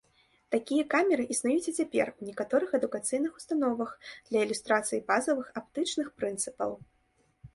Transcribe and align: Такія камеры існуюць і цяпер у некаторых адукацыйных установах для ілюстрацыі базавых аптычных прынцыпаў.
Такія 0.53 0.83
камеры 0.93 1.23
існуюць 1.35 1.67
і 1.71 1.73
цяпер 1.81 2.07
у 2.19 2.29
некаторых 2.29 2.73
адукацыйных 2.79 3.31
установах 3.41 3.91
для 4.29 4.39
ілюстрацыі 4.47 5.01
базавых 5.13 5.47
аптычных 5.61 6.07
прынцыпаў. 6.23 6.71